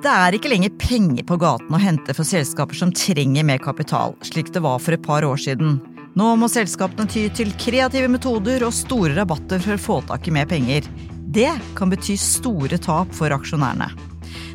[0.00, 4.14] Det er ikke lenger penger på gaten å hente for selskaper som trenger mer kapital,
[4.24, 5.74] slik det var for et par år siden.
[6.16, 10.32] Nå må selskapene ty til kreative metoder og store rabatter for å få tak i
[10.32, 10.88] mer penger.
[11.28, 13.90] Det kan bety store tap for aksjonærene.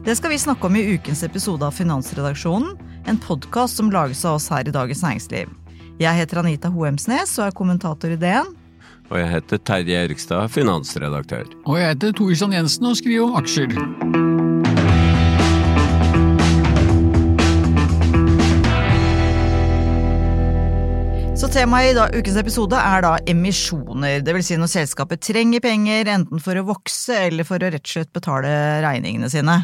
[0.05, 2.73] Det skal vi snakke om i ukens episode av Finansredaksjonen,
[3.05, 5.51] en podkast som lages av oss her i Dagens Næringsliv.
[6.01, 8.49] Jeg heter Anita Hoemsnes og er kommentator i DN.
[9.13, 11.45] Og jeg heter Terje Erikstad, finansredaktør.
[11.67, 14.34] Og jeg heter Torisson Jensen og skriver om aksjer.
[21.55, 24.47] Temaet i da, ukens episode er da emisjoner, dvs.
[24.49, 28.11] Si når selskapet trenger penger enten for å vokse eller for å rett og slett
[28.15, 28.51] betale
[28.83, 29.55] regningene sine.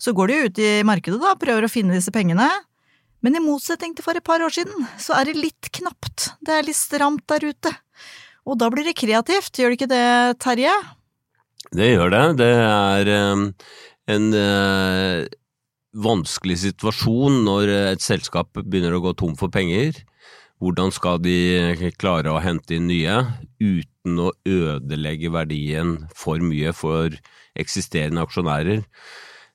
[0.00, 2.48] Så går de ut i markedet da, prøver å finne disse pengene.
[3.24, 6.56] Men i motsetning til for et par år siden, så er det litt knapt, det
[6.56, 7.74] er litt stramt der ute.
[8.46, 10.08] Og da blir det kreativt, gjør det ikke det,
[10.40, 10.72] Terje?
[11.76, 12.24] Det gjør det.
[12.40, 13.46] Det er um,
[14.14, 15.24] en uh,
[16.06, 19.98] vanskelig situasjon når et selskap begynner å gå tom for penger.
[20.62, 23.18] Hvordan skal de klare å hente inn nye
[23.60, 27.12] uten å ødelegge verdien for mye for
[27.60, 28.84] eksisterende aksjonærer?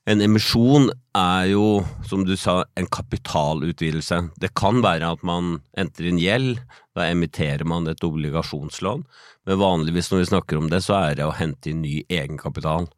[0.06, 4.18] En emisjon er jo, som du sa, en kapitalutvidelse.
[4.42, 6.62] Det kan være at man entrer inn gjeld,
[6.94, 9.04] da emitterer man et obligasjonslån,
[9.46, 12.88] men vanligvis når vi snakker om det, så er det å hente inn ny egenkapital.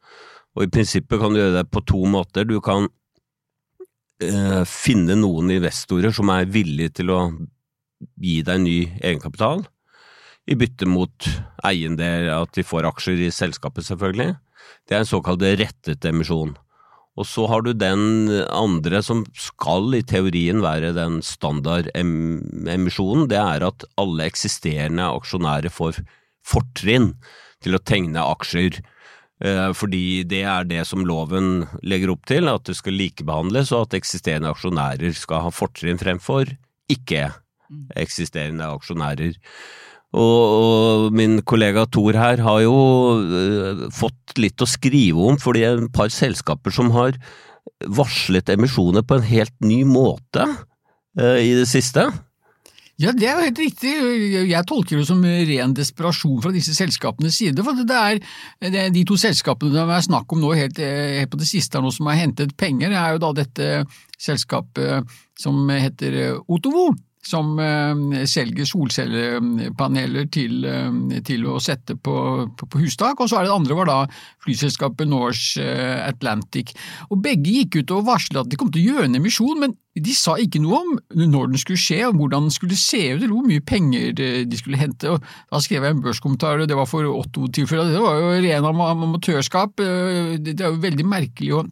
[0.56, 2.48] Og i prinsippet kan du gjøre det på to måter.
[2.48, 2.88] Du kan
[4.24, 7.20] eh, finne noen investorer som er villige til å
[8.20, 9.64] gi deg ny egenkapital,
[10.44, 11.28] i bytte mot
[11.64, 14.34] eiendel, at de får aksjer i selskapet, selvfølgelig.
[14.84, 16.52] Det er en såkalt rettet emisjon.
[17.14, 23.28] Og så har du den andre som skal i teorien være den standardemisjonen.
[23.30, 26.02] Det er at alle eksisterende aksjonærer får
[26.44, 27.12] fortrinn
[27.62, 28.80] til å tegne aksjer.
[29.44, 33.80] Eh, fordi det er det som loven legger opp til, at det skal likebehandles og
[33.86, 36.44] at eksisterende aksjonærer skal ha fortrinn fremfor
[37.94, 39.38] ikke-eksisterende aksjonærer.
[40.14, 42.74] Og, og, min kollega Thor her har jo
[43.18, 47.18] uh, fått litt å skrive om, fordi det er et par selskaper som har
[47.90, 52.06] varslet emisjoner på en helt ny måte uh, i det siste.
[53.02, 53.92] Ja, det er jo helt riktig.
[54.46, 57.64] Jeg tolker det som ren desperasjon fra disse selskapenes side.
[57.66, 58.20] For det er,
[58.94, 62.06] de to selskapene det er snakk om nå helt, helt på det siste nå som
[62.06, 63.72] har hentet penger, det er jo da dette
[64.14, 65.10] selskapet
[65.42, 66.92] som heter Otovo
[67.28, 72.16] som eh, selger solcellepaneler til, eh, til å sette på,
[72.56, 73.98] på, på, hustak, og så er det, det andre var da
[74.44, 76.74] flyselskapet Norse eh, Atlantic.
[77.10, 79.76] Og Begge gikk ut og varslet at de kom til å gjøre en emisjon, men
[79.94, 83.20] de sa ikke noe om når den skulle skje, og hvordan den skulle se ut,
[83.20, 85.12] eller hvor mye penger de skulle hente.
[85.14, 87.94] Og da skrev jeg en børskommentar, og det var for Otto-tilfellet.
[87.94, 89.78] Det var jo ren amatørskap.
[89.78, 91.62] Det er jo veldig merkelig å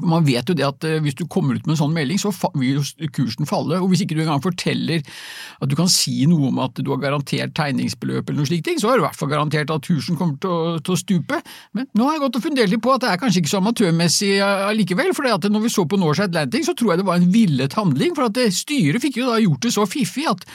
[0.00, 2.30] man vet jo det at eh, hvis du kommer ut med en sånn melding, så
[2.56, 2.80] vil
[3.12, 3.76] kursen falle.
[3.76, 7.02] og Hvis ikke du engang forteller at du kan si noe om at du har
[7.02, 10.38] garantert tegningsbeløp, eller noe slikt, så er du i hvert fall garantert at kursen kommer
[10.40, 11.42] til å, til å, stupe.
[11.76, 13.60] Men nå har jeg gått og fundert litt på at det er kanskje ikke så
[13.60, 15.12] amatørmessig allikevel.
[15.16, 18.16] for når vi så på Norse Atlantic, så tror jeg det var en villet handling.
[18.16, 20.46] For at styret fikk jo da gjort det så fiffig at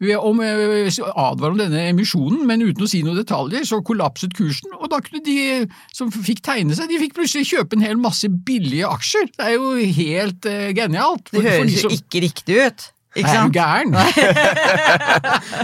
[0.00, 4.74] om, eh, advare om denne emisjonen, men uten å si noen detaljer, så kollapset kursen,
[4.76, 8.28] og da kunne de som fikk tegne seg, de fikk plutselig kjøpe en hel masse
[8.28, 9.30] billige aksjer.
[9.32, 11.32] Det er jo helt uh, genialt.
[11.32, 11.96] Det høres jo som...
[11.96, 12.92] ikke riktig ut.
[13.16, 13.48] Ikke sant?
[13.48, 13.94] Er du gæren?
[13.96, 14.12] er,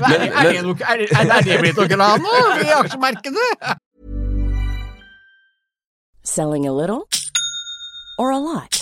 [0.08, 3.76] er, er, er, det blitt noe grann nå i aksjemarkedet?
[6.24, 7.04] Selling a little
[8.18, 8.81] or a lot?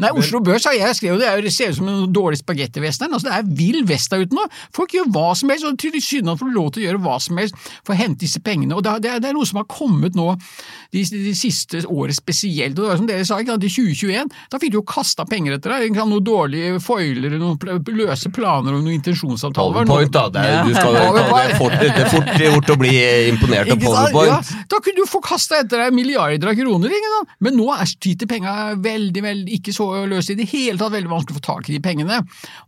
[0.00, 3.12] Nei, Oslo Børs har jeg skrevet, det, er, det ser ut som en dårlig spagettivestern.
[3.14, 4.46] Altså, det er vill vest der ute nå.
[4.76, 7.70] Folk gjør hva som helst, og tilsynelatende får lov til å gjøre hva som helst
[7.80, 8.76] for å hente disse pengene.
[8.76, 10.32] Og det, er, det er noe som har kommet nå
[10.92, 12.78] de, de siste året spesielt.
[12.78, 15.56] og det var som dere sa, ikke, I 2021 da fikk du jo kasta penger
[15.56, 15.96] etter deg.
[16.00, 17.58] Noen dårlige foiler, noen
[17.96, 19.84] løse planer og noen intensjonsavtaler.
[19.84, 20.26] Powerpoint, da.
[20.32, 22.94] Det er, du skal, det fort, det er fort gjort å bli
[23.30, 24.30] imponert av powerpoint.
[24.30, 27.36] Ja, da kunne du få kasta etter deg milliarder av kroner, ikke sant?
[27.44, 31.10] men nå er tyter penga veldig, veldig ikke så løse i det hele tatt, veldig
[31.10, 32.20] vanskelig å få tak i de pengene.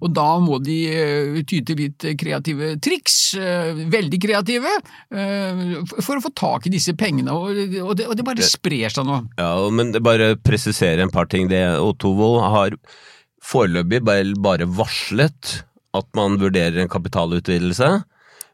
[0.02, 4.76] Og da må de uh, ty til litt kreative triks, uh, veldig kreative,
[5.14, 7.34] uh, for å få tak i disse pengene.
[7.34, 9.22] Og, det, og det, bare sprer seg nå.
[9.40, 11.50] Ja, men bare presisere en par ting.
[11.52, 12.76] Det Otovo har
[13.42, 15.58] foreløpig bare varslet
[15.96, 17.90] at man vurderer en kapitalutvidelse.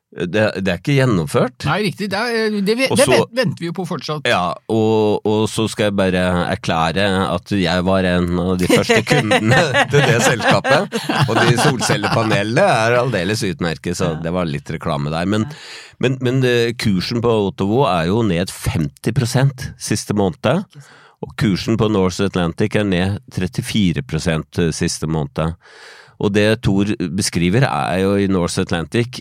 [0.08, 1.66] Det, det, er ikke gjennomført.
[1.68, 2.06] Nei, riktig.
[2.08, 4.24] Det, er, det, det så, venter vi jo på fortsatt.
[4.28, 6.22] Ja, og, og, så skal jeg bare
[6.54, 9.58] erklære at jeg var en av de første kundene
[9.92, 10.96] til det selskapet.
[11.26, 15.28] Og de solcellepanelene er aldeles utmerket, så det var litt reklame der.
[15.28, 15.44] Men,
[16.00, 20.64] men, men eh, kursen på Otovo er jo ned 50% siste måned.
[21.20, 25.58] Og kursen på North Atlantic er ned 34% siste måned.
[26.18, 29.20] Og det Thor beskriver er jo i North Atlantic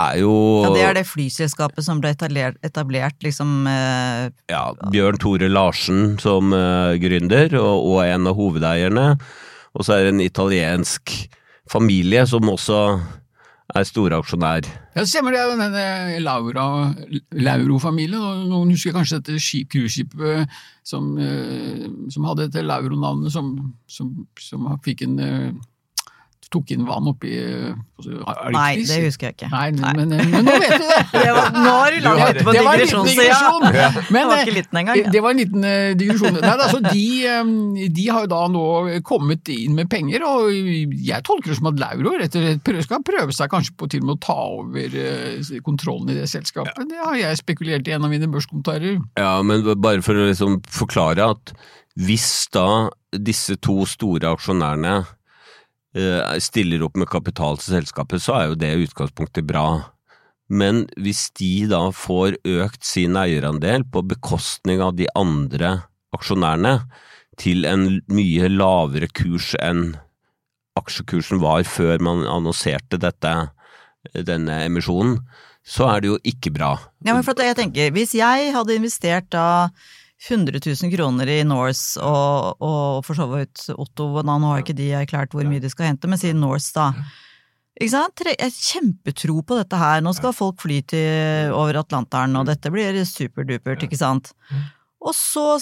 [0.00, 0.32] er jo
[0.64, 6.18] Ja, Det er det flyselskapet som ble etablert, etablert liksom eh, Ja, Bjørn Tore Larsen
[6.22, 9.06] som eh, gründer, og, og, en av hovedeierne.
[9.76, 11.14] Og så er det en italiensk
[11.70, 12.82] familie som også
[13.70, 14.66] er storaksjonær.
[14.96, 15.42] Ja, stemmer det.
[15.52, 16.64] Denne Laura,
[17.30, 18.46] Lauro-familien.
[18.50, 20.50] Noen husker kanskje dette cruiseskipet
[20.86, 23.52] som, eh, som hadde dette Lauro-navnet, som,
[23.86, 25.50] som, som, fikk en eh,
[26.50, 28.16] tok inn vann oppi altså,
[28.54, 29.48] Nei, det husker jeg ikke.
[29.52, 29.92] Nei, Nei.
[29.98, 30.98] Men, men, men, nå vet du det!
[31.24, 33.26] det var, nå har du lagt ut på digresjonssida!
[33.76, 33.90] Ja.
[34.10, 35.00] Men, det var ikke liten engang.
[35.00, 35.12] Ja.
[35.14, 35.66] Det var en liten
[36.00, 36.38] digresjon.
[36.40, 38.64] Nei, altså, de, de, har jo da nå
[39.06, 43.04] kommet inn med penger, og jeg tolker det som at Lauro rett og slett skal
[43.06, 44.98] prøve seg kanskje på til og med å ta over
[45.66, 46.82] kontrollen i det selskapet.
[46.90, 48.98] Det har jeg spekulert i en av mine børskommentarer.
[49.20, 51.54] Ja, men bare for å liksom forklare at
[52.00, 55.19] hvis da disse to store aksjonærene Eh,
[56.42, 59.90] stiller opp med kapital til selskapet, så er jo det utgangspunktet bra.
[60.50, 65.76] Men hvis de da får økt sin eierandel på bekostning av de andre
[66.14, 66.80] aksjonærene
[67.40, 69.94] til en mye lavere kurs enn
[70.78, 73.34] aksjekursen var før man annonserte dette,
[74.14, 75.18] denne emisjonen,
[75.66, 76.72] så er det jo ikke bra.
[77.04, 79.70] Ja, men for jeg tenker, Hvis jeg hadde investert da
[80.28, 84.90] 100 000 kroner i Norse og, og for så vidt Otto, nå har ikke de
[84.98, 86.90] erklært hvor mye de skal hente, men si Norse, da.
[87.80, 88.20] Ikke sant?
[88.28, 90.02] Jeg kjempetro på dette her.
[90.04, 94.34] Nå skal folk fly til over Atlanteren, og dette blir superdupert, ikke sant.
[95.00, 95.56] Og så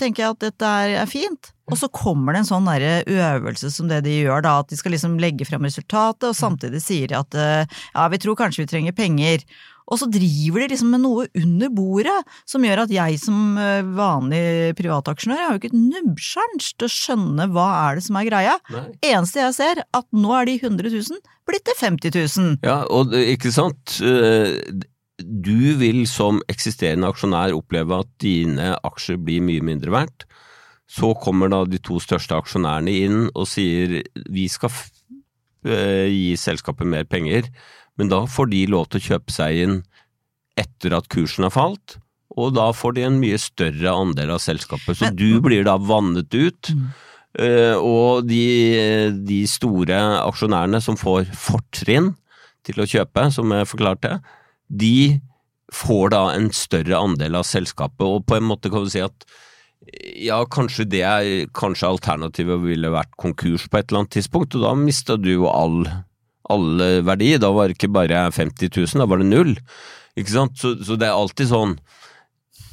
[0.00, 4.00] tenker jeg at dette er fint, og så kommer det en sånn øvelse som det
[4.06, 7.36] de gjør, da, at de skal liksom legge frem resultatet, og samtidig sier de at
[7.36, 9.44] ja, vi tror kanskje vi trenger penger.
[9.92, 12.16] Og så driver de liksom med noe under bordet
[12.48, 16.94] som gjør at jeg som eh, vanlig privataksjonær har jo ikke et nubbsjans til å
[16.94, 18.56] skjønne hva er det som er greia.
[18.72, 18.86] Nei.
[19.10, 22.56] Eneste jeg ser, at nå er de 100 000 blitt til 50 000.
[22.64, 23.98] Ja, og ikke sant.
[24.00, 24.56] Eh,
[25.20, 30.26] du vil som eksisterende aksjonær oppleve at dine aksjer blir mye mindre verdt.
[30.90, 34.00] Så kommer da de to største aksjonærene inn og sier
[34.32, 34.72] vi skal
[35.68, 37.48] eh, gi selskapet mer penger
[37.98, 39.76] men da får de lov til å kjøpe seg inn
[40.60, 41.98] etter at kursen har falt,
[42.34, 44.98] og da får de en mye større andel av selskapet.
[44.98, 46.70] Så du blir da vannet ut.
[46.74, 46.86] Mm.
[47.34, 48.42] Uh, og de,
[49.26, 52.12] de, store aksjonærene som får fortrinn
[52.66, 54.18] til å kjøpe, som jeg forklarte,
[54.70, 55.18] de
[55.74, 59.26] får da en større andel av selskapet, og på en måte kan du si at
[60.22, 64.64] ja, kanskje det er kanskje alternativet ville vært konkurs på et eller annet tidspunkt, og
[64.64, 65.82] da mista du jo all,
[66.52, 67.34] all verdi.
[67.40, 69.54] Da var det ikke bare 50 000, da var det null.
[70.18, 70.58] Ikke sant?
[70.60, 71.78] Så, så det er alltid sånn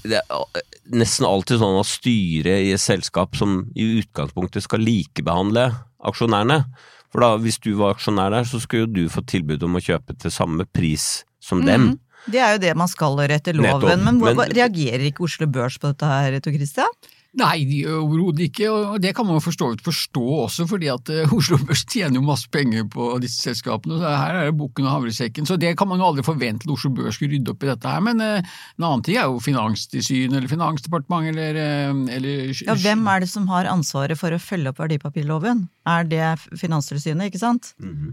[0.02, 0.64] det er
[0.98, 5.68] nesten alltid sånn at styret i et selskap som i utgangspunktet skal likebehandle
[6.10, 6.64] aksjonærene.
[7.12, 9.84] For da, hvis du var aksjonær der, så skulle jo du få tilbud om å
[9.84, 11.94] kjøpe til samme pris som dem.
[12.32, 14.06] Det er jo det man skal gjøre etter loven.
[14.06, 14.06] Nettopp.
[14.06, 17.00] Men, Men- reagerer ikke Oslo Børs på dette her, Tor Christian?
[17.40, 21.62] Nei, overhodet ikke, og det kan man jo forstå, forstå også, fordi at eh, Oslo
[21.62, 24.02] Børs tjener jo masse penger på disse selskapene.
[24.02, 26.74] så Her er det bukken og havresekken, så det kan man jo aldri forvente at
[26.76, 28.04] Oslo Børs skulle rydde opp i dette her.
[28.04, 33.08] Men eh, en annen ting er jo Finanstilsynet eller Finansdepartementet eller, eh, eller Ja, hvem
[33.14, 35.70] er det som har ansvaret for å følge opp verdipapirloven?
[35.90, 36.26] Er det
[36.62, 37.72] Finanstilsynet, ikke sant?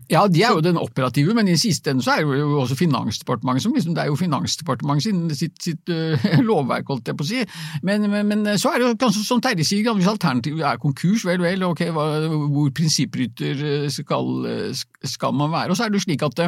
[0.09, 2.79] Ja, de er jo den operative, men i siste ende så er det jo også
[2.79, 7.27] Finansdepartementet som liksom, det er jo Finansdepartementet sin, sitt, sitt uh, lovverk, holdt jeg på
[7.27, 7.43] å si.
[7.85, 11.27] Men, men, men så er det jo kanskje som Terje sier, hvis alternativet er konkurs,
[11.29, 12.09] vel, vel, ok, hva,
[12.55, 14.33] hvor prinsipprytter øh, skal,
[15.05, 15.75] skal man være?
[15.75, 16.41] Og så er det jo slik at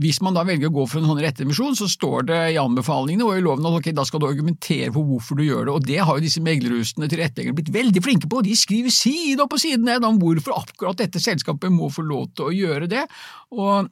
[0.00, 3.26] hvis man da velger å gå for en sånn rettemisjon, så står det i anbefalingene
[3.26, 5.88] og i loven at okay, da skal du argumentere for hvorfor du gjør det, og
[5.88, 8.40] det har jo disse meglerhusene tilretteleggere blitt veldig flinke på.
[8.46, 12.30] De skriver side opp og side ned om hvorfor akkurat dette selskapet må få lov
[12.32, 13.04] til å gjøre det.
[13.52, 13.90] og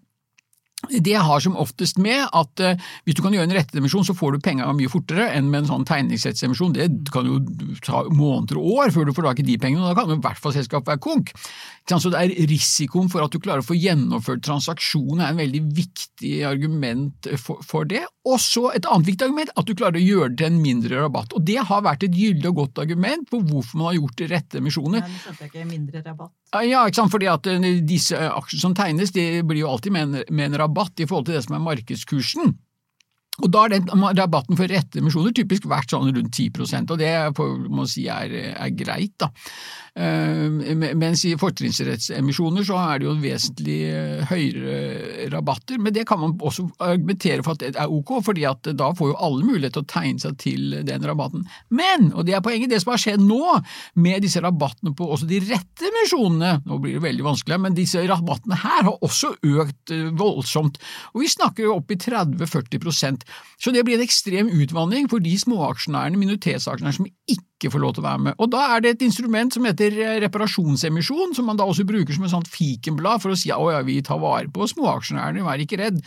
[0.88, 4.36] det har som oftest med at eh, hvis du kan gjøre en rettedemisjon, så får
[4.36, 6.72] du penga mye fortere enn med en sånn tegningsrettsemisjon.
[6.76, 7.40] Det kan jo
[7.84, 10.16] ta måneder og år før du får tak i de pengene, og da kan jo
[10.16, 11.34] i hvert fall selskapet være konk.
[11.90, 15.62] Så det er risikoen for at du klarer å få gjennomført transaksjonen er en veldig
[15.74, 18.04] viktig argument for, for det.
[18.28, 21.00] Og så et annet viktig argument, at du klarer å gjøre det til en mindre
[21.02, 21.34] rabatt.
[21.34, 25.02] Og det har vært et gyldig og godt argument for hvorfor man har gjort rettemisjoner.
[25.02, 26.36] Nei, nå skjønte jeg ikke mindre rabatt.
[26.66, 30.06] Ja, ikke sant, fordi at eh, disse aksjene som tegnes, de blir jo alltid med
[30.06, 30.69] en, med en rabatt
[31.00, 32.56] i forhold til det som er markedskursen.
[33.40, 37.12] Og da har den rabatten for rette emisjoner typisk vært sånn rundt 10% og det
[37.70, 39.30] må si er, er greit, da.
[39.98, 46.20] Eh, Mens i fortrinnsrettsemisjoner så er det jo vesentlig eh, høyere rabatter, men det kan
[46.20, 49.74] man også argumentere for at det er ok, fordi at da får jo alle mulighet
[49.76, 51.46] til å tegne seg til den rabatten.
[51.74, 53.56] Men, og det er poenget, det som har skjedd nå
[54.00, 58.04] med disse rabattene på også de rette emisjonene, nå blir det veldig vanskelig, men disse
[58.06, 60.78] rabattene her har også økt eh, voldsomt,
[61.14, 63.26] og vi snakker jo opp i 30-40
[63.60, 68.04] så det blir en ekstrem utvanning for de småaksjonærene, minoritetsaksjonærene, som ikke får lov til
[68.04, 68.38] å være med.
[68.40, 72.16] Og da er det et instrument som heter eh, reparasjonsemisjon, som man da også bruker
[72.16, 75.60] som et sånt fikenblad for å si at ja, vi tar vare på småaksjonærene, vær
[75.60, 76.00] ikke redd,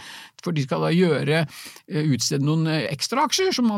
[0.43, 3.69] for de skal da gjøre, eh, utstede noen ekstraaksjer, ekstra aksjer, som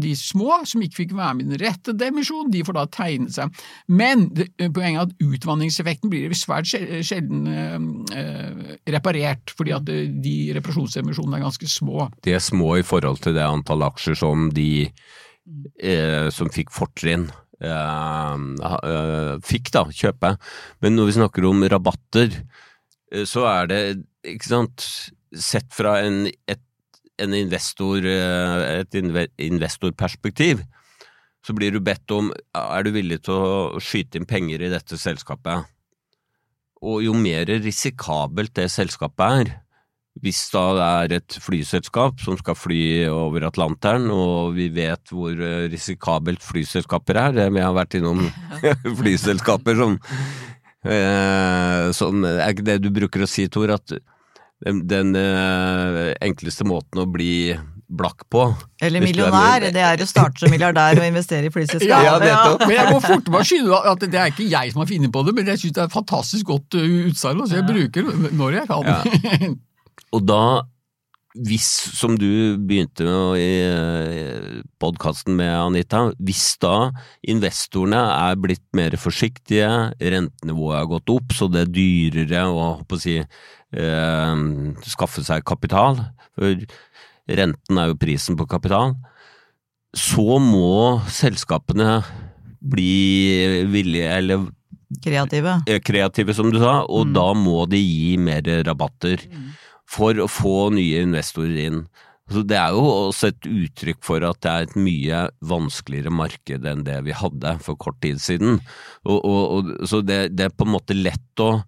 [0.00, 3.32] de små som ikke fikk være med i den rettede emisjonen, de får da tegne
[3.32, 3.64] seg.
[3.88, 9.90] Men det, poenget er at utvanningseffekten blir svært sjel- sjelden eh, eh, reparert, fordi at
[9.92, 12.08] eh, de reparasjonsemisjonene er ganske små.
[12.24, 14.88] De er små i forhold til det antall aksjer som de
[15.78, 17.28] eh, som fikk fortrinn.
[17.64, 20.34] Eh, eh, fikk da, kjøpe.
[20.84, 22.30] Men når vi snakker om rabatter,
[23.12, 23.82] eh, så er det,
[24.34, 24.86] ikke sant,
[25.34, 26.62] sett fra en, et,
[27.22, 30.64] en investor, eh, et investorperspektiv,
[31.44, 34.96] så blir du bedt om er du villig til å skyte inn penger i dette
[34.96, 35.68] selskapet.
[36.84, 39.52] Og jo mer risikabelt det selskapet er,
[40.22, 45.34] hvis da det er et flyselskap som skal fly over Atlanteren, og vi vet hvor
[45.34, 48.22] eh, risikabelt flyselskaper er, det- vi har vært innom
[49.00, 49.96] flyselskaper som
[50.86, 53.94] eh, som Er ikke det du bruker å si, Tor, at
[54.64, 57.54] den, den eh, enkleste måten å bli
[57.94, 58.46] blakk på
[58.82, 61.90] Eller er millionær, det er å starte som milliardær og investere i flyselskap.
[62.06, 62.56] Ja, ja.
[62.62, 65.12] Men jeg må fort meg skynde meg at det er ikke jeg som har funnet
[65.14, 68.08] på det, men jeg synes det er et fantastisk godt utsagn, så jeg bruker
[68.40, 69.58] når jeg kan.
[70.14, 70.62] Og da,
[71.34, 71.66] hvis,
[71.98, 73.48] som du begynte med i
[74.82, 76.92] podkasten med Anita, hvis da
[77.26, 83.00] investorene er blitt mer forsiktige, rentenivået har gått opp, så det er dyrere å å
[83.00, 84.44] si, eh,
[84.86, 85.98] skaffe seg kapital,
[86.38, 86.62] for
[87.26, 88.94] renten er jo prisen på kapital,
[89.94, 92.02] så må selskapene
[92.62, 94.46] bli villige, eller
[95.02, 95.56] Kreative.
[95.66, 99.24] er kreative, som du sa, og da må de gi mer rabatter
[99.90, 101.84] for å få nye investorer inn.
[102.32, 106.64] Så Det er jo også et uttrykk for at det er et mye vanskeligere marked
[106.64, 108.62] enn det vi hadde for kort tid siden.
[109.04, 111.58] Og, og, og, så det, det er på en måte lett å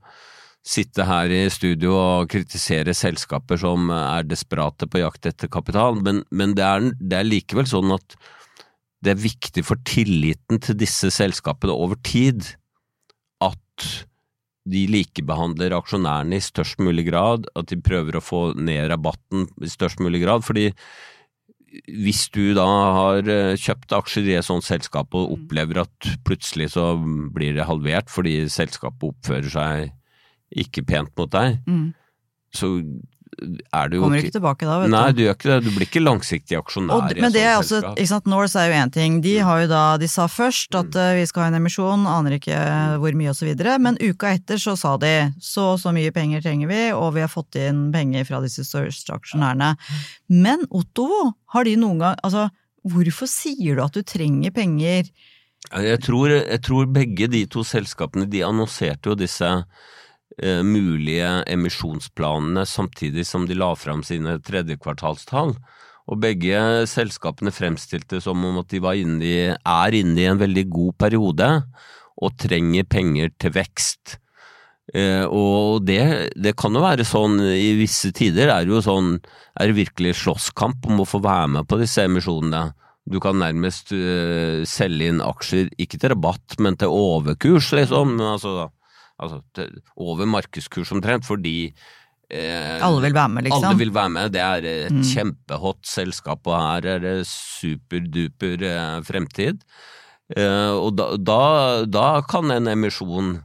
[0.66, 6.24] sitte her i studio og kritisere selskaper som er desperate på jakt etter kapital, men,
[6.34, 8.16] men det, er, det er likevel sånn at
[9.04, 12.48] det er viktig for tilliten til disse selskapene over tid
[13.44, 13.86] at
[14.66, 19.70] de likebehandler aksjonærene i størst mulig grad, at de prøver å få ned rabatten i
[19.70, 20.72] størst mulig grad, fordi
[21.86, 22.64] hvis du da
[22.96, 27.66] har eh, kjøpt aksjer i et sånt selskap og opplever at plutselig så blir det
[27.68, 29.92] halvert fordi selskapet oppfører seg
[30.56, 31.90] ikke pent mot deg, Mm.
[32.54, 32.70] så
[33.36, 35.18] er du Kommer ikke tilbake da, vet Nei, du.
[35.18, 35.56] du ikke det.
[35.66, 37.98] Du blir ikke langsiktig aksjonær Og, men det er også, selskap.
[38.00, 39.18] ikke sant, Norse er jo én ting.
[39.24, 42.38] De har jo da, de sa først at eh, vi skal ha en emisjon, aner
[42.38, 42.60] ikke
[43.02, 46.70] hvor mye videre, men uka etter så sa de så og så mye penger trenger
[46.70, 49.74] vi, og vi har fått inn penger fra disse største aksjonærene.
[50.32, 52.48] Men Ottovo, har de noen gang Altså,
[52.86, 55.10] hvorfor sier du at du trenger penger?
[55.72, 59.84] Jeg tror, jeg tror begge de to selskapene de annonserte jo disse eh,
[60.36, 65.54] mulige emisjonsplanene samtidig som de la fram sine tredjekvartalstall.
[66.06, 70.66] Og begge selskapene fremstilte som om at de inne i, er inne i en veldig
[70.70, 71.50] god periode
[72.16, 74.18] og trenger penger til vekst.
[74.94, 79.16] Eh, og det, det kan jo være sånn i visse tider er det jo sånn
[79.58, 82.70] er det virkelig slåsskamp om å få være med på disse emisjonene.
[83.06, 88.16] Du kan nærmest øh, selge inn aksjer, ikke til rabatt, men til overkurs, liksom.
[88.18, 88.68] Altså,
[89.22, 91.72] altså til, over markedskurs omtrent, fordi
[92.30, 93.64] eh, Alle vil være med, liksom.
[93.70, 94.32] Alle vil være med.
[94.34, 95.02] Det er et Mm.
[95.02, 99.62] kjempehot selskap, og her er det superduper eh, fremtid.
[100.36, 101.40] Eh, og da, da,
[101.86, 103.36] da kan en emisjon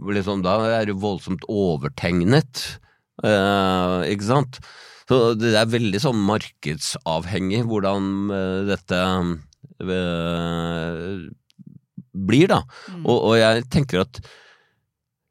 [0.00, 2.78] liksom, Da er det voldsomt overtegnet,
[3.22, 4.58] eh, ikke sant?
[5.06, 9.00] Så det er veldig sånn markedsavhengig hvordan eh, dette
[9.84, 11.28] eh,
[12.14, 12.62] blir, da.
[12.88, 13.04] Mm.
[13.04, 14.20] Og, og jeg tenker at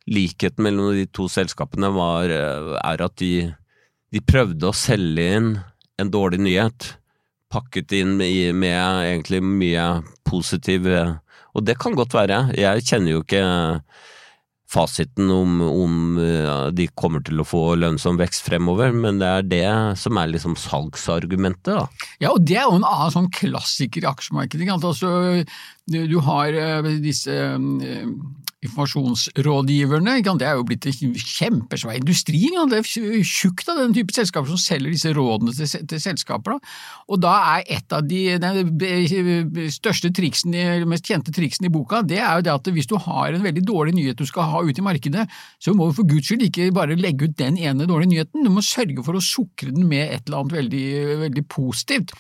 [0.10, 3.54] likheten mellom de to selskapene var, eh, er at de,
[4.14, 5.54] de prøvde å selge inn
[6.02, 6.94] en dårlig nyhet,
[7.54, 9.86] pakket inn med, med egentlig mye
[10.28, 11.20] positiv eh,
[11.54, 12.48] Og det kan godt være.
[12.58, 13.44] Jeg kjenner jo ikke
[14.74, 19.50] fasiten om, om eh, de kommer til å få lønnsom vekst fremover, men det er
[19.52, 19.68] det
[20.02, 22.08] som er liksom salgsargumentet, da.
[22.24, 24.70] Ja, og det er jo en annen sånn klassiker i aksjemarkedet.
[24.74, 25.44] Altså,
[25.94, 28.10] du, har eh, disse eh,
[28.68, 32.42] informasjonsrådgiverne, det er jo blitt en kjempesvær industri.
[32.72, 36.58] Det er tjukt av den type selskaper som selger disse rådene til, til selskaper.
[37.10, 42.20] Og da er et av de, de største triksene, mest kjente triksene i boka, det
[42.22, 44.80] er jo det at hvis du har en veldig dårlig nyhet du skal ha ut
[44.80, 45.28] i markedet,
[45.62, 48.54] så må du for guds skyld ikke bare legge ut den ene dårlige nyheten, du
[48.54, 50.86] må sørge for å sukre den med et eller annet veldig,
[51.28, 52.16] veldig positivt.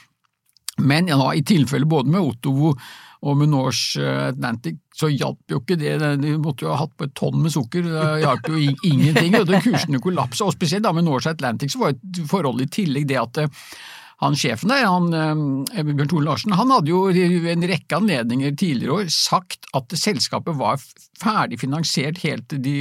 [0.82, 2.73] Men ja, i tilfelle både med Ottovo
[3.23, 7.15] og Norse Atlantic så hjalp jo ikke det, de måtte jo ha hatt på et
[7.17, 11.31] tonn med sukker, det hjalp jo ingenting, og kursene kollapsa, og spesielt da med Norse
[11.31, 13.63] Atlantic så var et forhold i tillegg det at eh,
[14.23, 18.99] han sjefen der, han, eh, Bjørn Tore Larsen, han hadde jo en rekke anledninger tidligere
[19.01, 20.81] år sagt at selskapet var
[21.19, 22.77] ferdig finansiert helt til de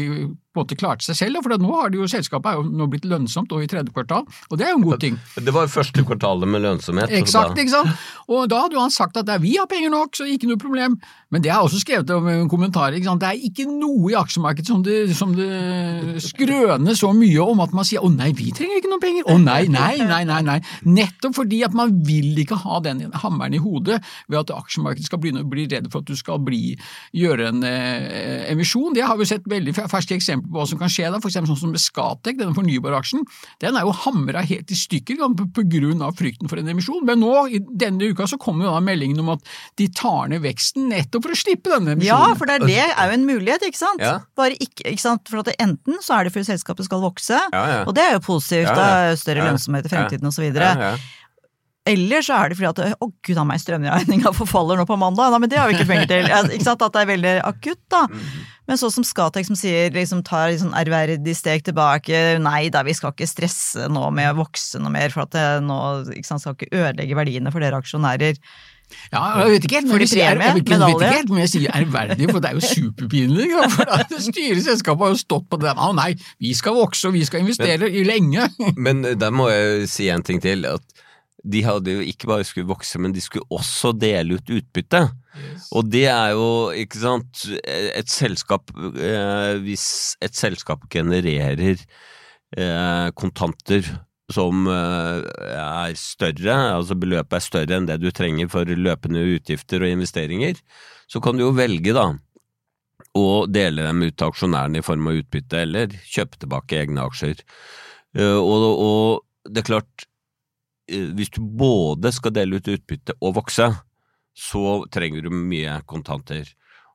[0.53, 3.07] på en måte klarte seg selv, for nå har det jo, selskapet jo nå blitt
[3.09, 5.17] lønnsomt og i tredje kvartal, og det er jo en god ting.
[5.41, 7.09] Det var første kvartalet med lønnsomhet.
[7.09, 8.11] Exakt, Eksakt, da- ikke sant?
[8.29, 10.61] Og da hadde jo han sagt at er, vi har penger nok, så ikke noe
[10.61, 10.99] problem.
[11.33, 13.23] Men det er også skrevet om en kommentar, ikke sant?
[13.25, 17.73] det er ikke noe i aksjemarkedet som det, som det skrøner så mye om at
[17.73, 20.59] man sier å nei, vi trenger ikke noen penger, å nei, nei, nei, nei, nei.
[20.85, 25.23] Nettopp fordi at man vil ikke ha den hammeren i hodet ved at aksjemarkedet skal
[25.23, 26.77] begynne å bli redd for at du skal bli,
[27.17, 28.93] gjøre en eh, emisjon.
[28.93, 31.61] Det har vi sett veldig ferske eksempler hva som kan skje da, for eksempel sånn
[31.61, 33.25] som med Scatec, denne fornybare aksjen.
[33.63, 35.21] Den er jo hamra helt i stykker
[35.55, 36.11] pga.
[36.19, 39.33] frykten for en emisjon, men nå, i denne uka, så kommer jo da meldingen om
[39.37, 39.47] at
[39.81, 42.33] de tar ned veksten nettopp for å slippe denne emisjonen.
[42.33, 44.03] Ja, for det er, det er jo en mulighet, ikke sant?
[44.03, 44.19] Ja.
[44.39, 45.27] Bare ikke, ikke sant?
[45.31, 47.81] For at det, enten så er det fordi selskapet skal vokse, Ja, ja.
[47.87, 49.17] og det er jo positivt, Ja, da ja.
[49.19, 50.95] større Ja, lønnsomhet i fremtiden Ja, videre.
[51.89, 55.33] Eller så er det fordi at å gud a meg, strømregninga forfaller nå på mandag,
[55.35, 56.29] Nei, men det har vi ikke penger til.
[56.55, 56.83] Ikke sant?
[56.87, 58.05] At det er veldig akutt, da.
[58.71, 62.95] Men så som Skatek som sier, liksom tar liksom ærverdig steg tilbake, nei da, vi
[62.95, 65.81] skal ikke stresse nå med å vokse noe mer, for at det nå
[66.15, 68.39] ikke sant, skal ikke ødelegge verdiene for dere aksjonærer.
[69.11, 71.43] Ja, jeg vet ikke helt, men jeg, sier- jeg, jeg, jeg vet ikke helt, men
[71.43, 73.47] jeg sier ærverdig, for det er jo superpinlig.
[73.75, 75.73] For at Styret i selskapet har jo stått på det.
[75.75, 76.11] Å nei,
[76.45, 78.47] vi skal vokse og vi skal investere i lenge.
[78.77, 80.69] Men der må jeg si en ting til.
[80.77, 81.03] at
[81.43, 85.03] de hadde jo ikke bare skulle vokse, men de skulle også dele ut utbytte.
[85.75, 89.87] Og det er jo, ikke sant, et selskap eh, Hvis
[90.23, 93.89] et selskap genererer eh, kontanter
[94.33, 95.25] som eh,
[95.57, 100.61] er større, altså beløpet er større enn det du trenger for løpende utgifter og investeringer,
[101.11, 102.13] så kan du jo velge, da,
[103.19, 107.43] å dele dem ut til aksjonærene i form av utbytte, eller kjøpe tilbake egne aksjer.
[108.17, 110.07] Eh, og, og det er klart,
[110.89, 113.69] hvis du både skal dele ut utbytte og vokse,
[114.33, 116.49] så trenger du mye kontanter.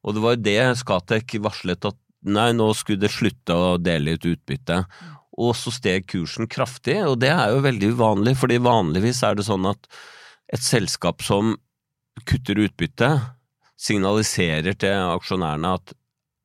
[0.03, 1.97] Og det var jo det Skatek varslet at
[2.27, 4.81] nei, nå skulle det slutte å dele ut utbytte.
[5.37, 9.45] Og så steg kursen kraftig, og det er jo veldig uvanlig, fordi vanligvis er det
[9.45, 9.85] sånn at
[10.53, 11.55] et selskap som
[12.25, 13.11] kutter utbytte,
[13.77, 15.93] signaliserer til aksjonærene at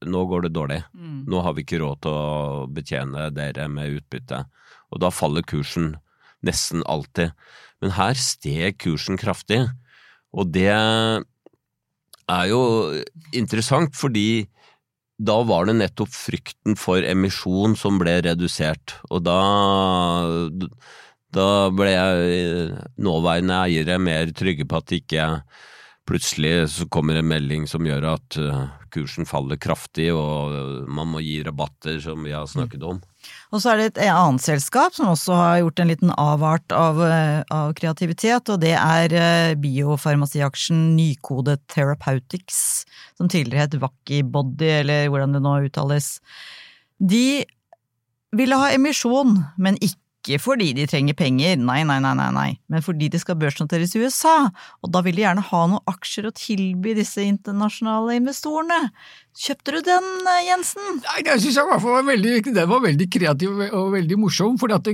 [0.04, 1.24] nå går det dårlig, Mm.
[1.30, 4.44] nå har vi ikke råd til å betjene dere med utbytte.
[4.92, 5.96] Og da faller kursen
[6.46, 7.32] nesten alltid.
[7.82, 9.64] Men her steg kursen kraftig,
[10.32, 12.62] og det er jo
[13.36, 14.46] interessant fordi
[15.22, 19.38] da var det nettopp frykten for emisjon som ble redusert, og da,
[21.34, 21.92] da ble
[23.02, 25.28] nåværende eiere mer trygge på at ikke
[26.08, 31.38] plutselig kommer en melding som gjør at uh, kursen faller kraftig og man må gi
[31.46, 32.98] rabatter, som vi har snakket om.
[33.52, 37.00] Og så er det et annet selskap som også har gjort en liten avart av,
[37.04, 42.84] eh, av kreativitet, og det er eh, biofarmasiaksjen Nykode Therapeutics,
[43.18, 46.14] som tidligere het Wackybody, eller hvordan det nå uttales.
[46.98, 47.42] De
[48.32, 50.01] ville ha emisjon, men ikke
[50.42, 54.02] fordi de trenger penger, nei, nei, nei, nei, nei, men fordi de skal børsnoteres i
[54.04, 54.36] USA,
[54.82, 58.78] og da vil de gjerne ha noen aksjer å tilby disse internasjonale investorene.
[59.32, 61.00] Kjøpte du den, eh, Jensen?
[61.00, 64.58] Nei, jeg synes jeg var veldig, den var veldig kreativ og veldig morsom.
[64.70, 64.90] At,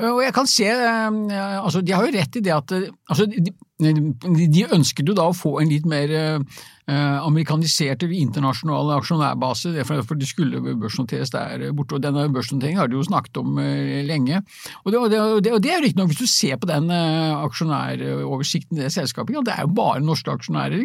[0.00, 3.28] og jeg kan se eh, altså De har jo rett i det at eh, altså,
[3.28, 3.52] de,
[4.48, 6.08] de ønsket jo da å få en litt mer
[6.92, 11.96] eh, internasjonale eller internasjonal aksjonærbase, det er for de skulle børsnoteres der borte.
[11.96, 14.42] og Denne børsnoteringen har de jo snakket om eh, lenge.
[14.84, 16.90] Og det, og det, og det, og det er riktignok, hvis du ser på den
[16.90, 20.82] eh, aksjonæroversikten i det selskapet, det er jo bare norske aksjonærer.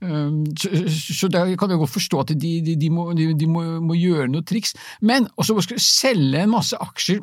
[0.00, 4.30] Så, da kan jeg godt forstå at de, de, de, må, de må, må gjøre
[4.32, 4.72] noe triks.
[5.00, 7.20] Men også skal du selge en masse aksjer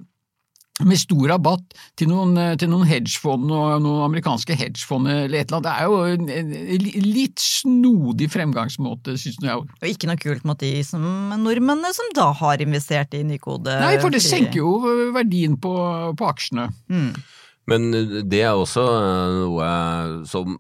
[0.86, 5.58] med stor rabatt til noen, til noen hedgefond og noen amerikanske hedgefond eller et eller
[5.58, 5.66] annet.
[5.66, 6.52] Det er jo en,
[7.00, 9.58] en litt snodig fremgangsmåte, synes jeg.
[9.58, 11.02] Og ikke noe kult mot de som,
[11.42, 13.74] nordmennene som da har investert i Nykode.
[13.82, 14.76] Nei, for det senker jo
[15.16, 15.74] verdien på,
[16.18, 16.70] på aksjene.
[16.94, 17.12] Mm.
[17.68, 17.90] Men
[18.30, 19.72] det er også eh, noe
[20.30, 20.56] som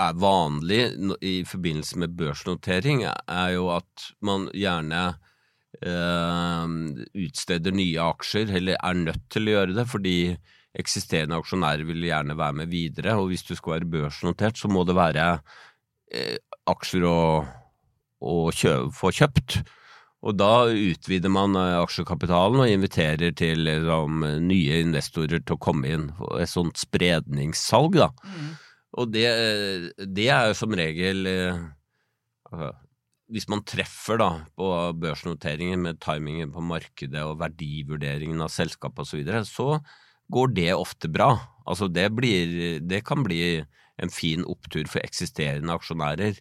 [0.00, 0.80] er vanlig
[1.22, 5.23] i forbindelse med børsnotering, er jo at man gjerne eh,
[5.84, 10.16] utsteder nye aksjer, eller er nødt til å gjøre det, fordi
[10.74, 14.82] eksisterende aksjonærer vil gjerne være med videre, og hvis du skal være børsnotert, så må
[14.88, 15.28] det være
[16.10, 16.36] eh,
[16.70, 17.18] aksjer å,
[18.24, 19.60] å kjø, få kjøpt.
[20.24, 25.94] Og da utvider man eh, aksjekapitalen og inviterer til liksom, nye investorer til å komme
[25.94, 26.08] inn.
[26.40, 28.10] Et sånt spredningssalg, da.
[28.98, 29.28] Og det,
[30.14, 31.62] det er jo som regel eh,
[32.50, 32.72] altså,
[33.32, 34.68] Hvis man treffer da på
[35.00, 39.68] børsnoteringen med timingen på markedet og verdivurderingen av selskapet osv., så, så
[40.34, 41.30] går det ofte bra.
[41.64, 43.64] Altså det, blir, det kan bli
[44.02, 46.36] en fin opptur for eksisterende aksjonærer.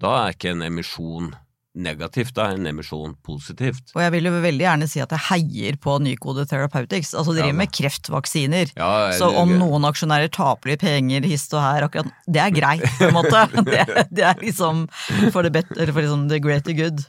[0.00, 1.32] Da er ikke en emisjon
[1.74, 3.94] negativt, da en emisjon positivt.
[3.96, 7.14] Og jeg vil jo veldig gjerne si at jeg heier på Nykode Therapeutics.
[7.16, 8.74] Altså, de driver ja, med kreftvaksiner.
[8.76, 12.84] Ja, Så om noen aksjonærer taper litt penger hist og her, akkurat, det er greit,
[12.98, 13.46] på en måte.
[13.72, 14.84] Det, det er liksom
[15.32, 17.04] for, the better, for liksom the greater good.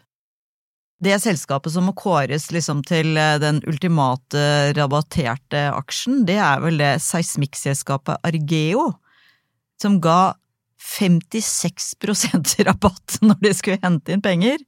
[1.03, 6.79] Det selskapet som må kåres liksom til eh, den ultimate rabatterte aksjen, det er vel
[6.79, 8.93] det seismikkselskapet Argeo,
[9.81, 10.35] som ga
[10.83, 14.59] 56% rabatt når de skulle hente inn penger.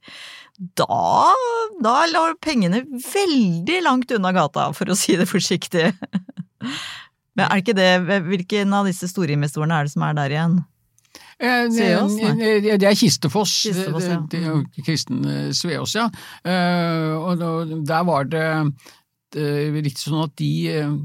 [0.56, 1.32] Da,
[1.84, 5.90] da lå pengene veldig langt unna gata, for å si det forsiktig.
[7.36, 10.56] Men er det ikke det, hvilken av disse storinvestorene er det som er der igjen?
[11.36, 12.30] Eh, Sveås, nei.
[12.64, 13.52] eh, Det er Kistefoss.
[13.66, 14.16] Kistefoss, ja.
[14.24, 16.06] Det, det, jo Kristen eh, Sveås, ja.
[16.48, 18.46] Eh, Og der var det,
[19.36, 20.96] riktig sånn at de eh,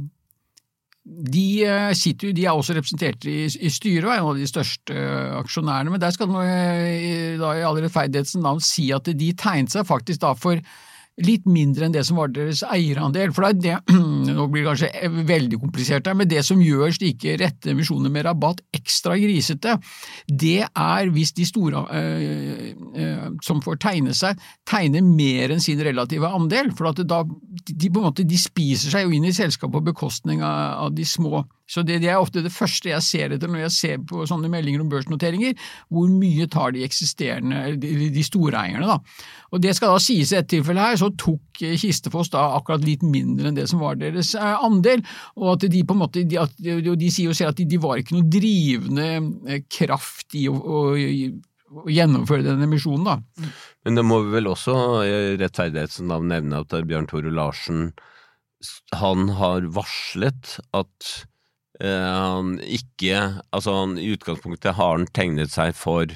[1.03, 4.49] de eh, sitter de er også representert i, i styret og er en av de
[4.49, 9.09] største eh, aksjonærene, men der skal man i, da i all rettferdighetens navn si at
[9.09, 10.61] de tegnet seg faktisk da for
[11.19, 13.33] litt mindre enn det som var deres eierandel.
[13.35, 13.77] For det det,
[14.37, 18.25] nå blir det kanskje veldig komplisert her, men det som gjør slike rette emisjoner med
[18.27, 19.77] rabatt ekstra grisete,
[20.27, 25.81] det er hvis de store øh, øh, som får tegne seg, tegner mer enn sin
[25.83, 26.71] relative andel.
[26.77, 27.23] For da,
[27.69, 31.43] de, måte, de spiser seg jo inn i selskapet på bekostning av, av de små.
[31.71, 34.49] Så det, det er ofte det første jeg ser etter når jeg ser på sånne
[34.51, 35.55] meldinger om børsnoteringer,
[35.93, 38.97] hvor mye tar de eksisterende, de, de store eierne da.
[39.55, 43.03] Og det skal da sies i et tilfelle her, så tok Kistefoss da akkurat litt
[43.05, 45.03] mindre enn det som var deres eh, andel,
[45.37, 47.81] og at de på en måte, de, at, de, sier jo selv at de, de
[47.81, 49.09] var ikke noe drivende
[49.49, 50.83] eh, kraft i å, å,
[51.81, 53.49] å gjennomføre den emisjonen da.
[53.85, 55.11] Men det må vi vel også i
[55.41, 57.91] rettferdighetens navn nevne at Bjørn Tore Larsen
[58.93, 61.11] han har varslet at
[61.81, 66.13] eh, han ikke Altså, han, i utgangspunktet har han tegnet seg for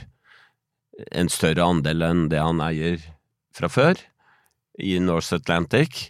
[1.11, 3.01] en større andel enn det han eier
[3.55, 3.99] fra før
[4.81, 6.09] i North Atlantic,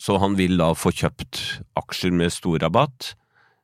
[0.00, 1.40] så han vil da få kjøpt
[1.78, 3.14] aksjer med stor rabatt.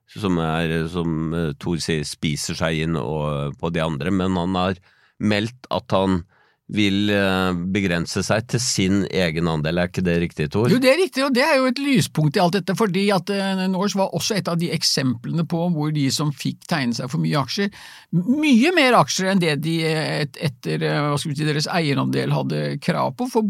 [0.09, 4.79] som, er, som Thor sier, spiser seg inn og, på de andre, men han har
[5.19, 6.23] meldt at han
[6.69, 10.69] vil eh, begrense seg til sin egen andel, er ikke det riktig, Tor?
[10.69, 13.33] Jo, det er riktig, og det er jo et lyspunkt i alt dette, fordi at
[13.33, 17.09] uh, Norse var også et av de eksemplene på hvor de som fikk tegne seg
[17.09, 17.73] for mye aksjer,
[18.13, 20.85] mye mer aksjer enn det de et, etter
[21.21, 23.49] si, deres eierandel hadde krav på, for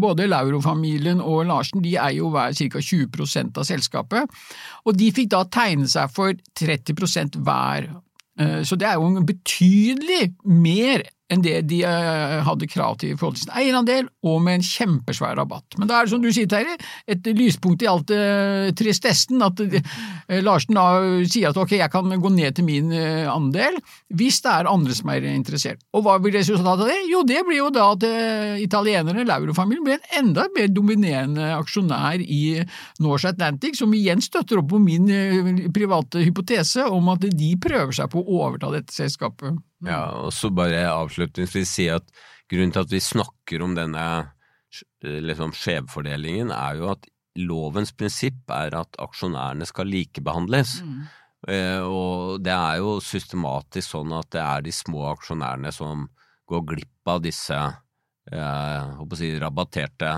[0.00, 2.82] både Lauro-familien og Larsen de eier jo hver ca.
[2.90, 4.42] 20% av selskapet,
[4.86, 7.90] og de fikk da tegne seg for 30% hver.
[8.66, 13.18] Så det er jo en betydelig mer enn det de eh, hadde krav til i
[13.18, 15.78] forhold til sin eierandel, og med en kjempesvær rabatt.
[15.78, 16.76] Men da er det som du sier, Terje,
[17.10, 20.86] et lyspunkt i alt eh, tristessen, at eh, Larsen da
[21.30, 23.78] sier at ok, jeg kan gå ned til min eh, andel,
[24.18, 25.82] hvis det er andre som er interessert.
[25.94, 26.98] Og hva blir resultatet av det?
[27.10, 28.06] Jo, det blir jo da at
[28.60, 32.60] italienerne, Lauro-familien, blir en enda mer dominerende aksjonær i
[33.02, 35.08] Norse Atlantic, som igjen støtter opp på min
[35.74, 39.58] private hypotese om at de prøver seg på å overta dette selskapet.
[39.86, 42.04] Ja, og så bare avslutningsvis si at
[42.50, 44.04] grunnen til at vi snakker om denne
[45.00, 47.08] liksom, skjevfordelingen, er jo at
[47.40, 50.80] lovens prinsipp er at aksjonærene skal likebehandles.
[50.84, 51.02] Mm.
[51.48, 56.08] Eh, og det er jo systematisk sånn at det er de små aksjonærene som
[56.50, 60.10] går glipp av disse eh, si, rabatterte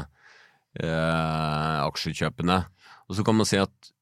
[0.81, 2.59] eh, aksjekjøpene.
[3.07, 3.93] Og så kan man si at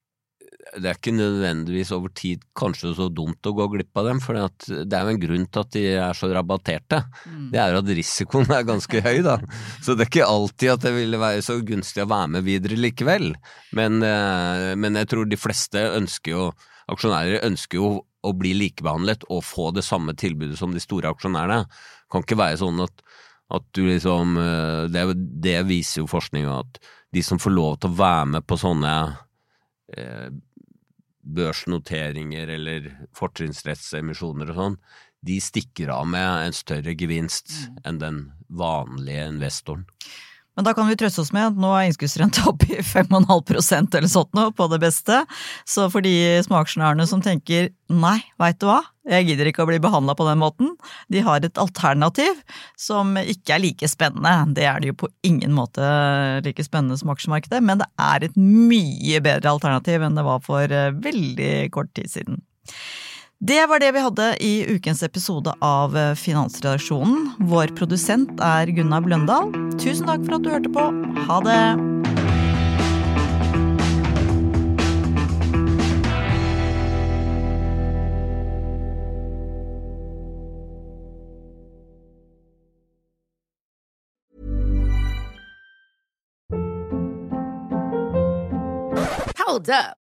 [0.61, 4.37] det er ikke nødvendigvis over tid kanskje så dumt å gå glipp av dem, for
[4.37, 7.01] det er jo en grunn til at de er så rabatterte.
[7.25, 7.47] Mm.
[7.55, 9.39] Det er jo at risikoen er ganske høy, da.
[9.83, 12.79] Så det er ikke alltid at det ville være så gunstig å være med videre
[12.79, 13.33] likevel.
[13.77, 16.45] Men, eh, men jeg tror de fleste ønsker jo,
[16.93, 21.65] aksjonærer ønsker jo å bli likebehandlet og få det samme tilbudet som de store aksjonærene.
[21.65, 23.03] Det kan ikke være sånn at,
[23.57, 25.07] at du liksom eh, det,
[25.43, 28.95] det viser jo forskninga at de som får lov til å være med på sånne
[29.97, 30.29] eh,
[31.21, 34.77] børsnoteringer eller fortrinnsrettsemisjoner og sånn,
[35.21, 37.81] de stikker av med en større gevinst mm.
[37.89, 39.85] enn den vanlige investoren.
[40.61, 44.11] Men da kan vi trøste oss med at nå er innskuddsrenta opp i 5,5% eller
[44.13, 45.23] sånt nå, på det beste.
[45.65, 46.13] Så for de
[46.45, 50.43] småaksjonærene som tenker nei, veit du hva, jeg gidder ikke å bli behandla på den
[50.43, 50.75] måten,
[51.09, 52.45] de har et alternativ
[52.77, 54.53] som ikke er like spennende.
[54.59, 55.81] Det er det jo på ingen måte
[56.45, 60.69] like spennende som aksjemarkedet, men det er et mye bedre alternativ enn det var for
[60.69, 62.45] eh, veldig kort tid siden.
[63.43, 67.31] Det var det vi hadde i ukens episode av Finansredaksjonen.
[67.49, 69.49] Vår produsent er Gunnar Bløndal.
[69.81, 70.85] Tusen takk for at du hørte på.
[71.25, 71.65] Ha det!
[89.41, 90.10] Hold up.